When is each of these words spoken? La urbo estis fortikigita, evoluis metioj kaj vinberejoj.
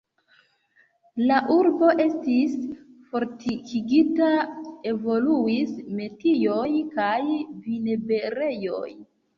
La 1.31 1.35
urbo 1.55 1.89
estis 2.05 2.57
fortikigita, 3.11 4.33
evoluis 4.95 5.79
metioj 6.01 6.69
kaj 6.99 7.17
vinberejoj. 7.71 8.87